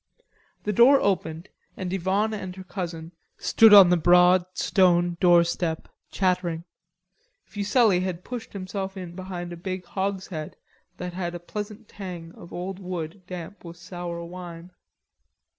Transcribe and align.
The 0.63 0.73
door 0.73 0.99
opened 0.99 1.49
and 1.77 1.93
Yvonne 1.93 2.33
and 2.33 2.55
her 2.55 2.63
cousin 2.63 3.11
stood 3.37 3.71
on 3.71 3.91
the 3.91 3.97
broad 3.97 4.43
stone 4.57 5.15
doorstep 5.19 5.87
chattering. 6.09 6.63
Fuselli 7.43 7.99
had 7.99 8.23
pushed 8.23 8.53
himself 8.53 8.97
in 8.97 9.13
behind 9.13 9.53
a 9.53 9.57
big 9.57 9.85
hogshead 9.85 10.55
that 10.97 11.13
had 11.13 11.35
a 11.35 11.39
pleasant 11.39 11.87
tang 11.87 12.31
of 12.33 12.51
old 12.51 12.79
wood 12.79 13.21
damp 13.27 13.63
with 13.63 13.77
sour 13.77 14.25
wine. 14.25 14.71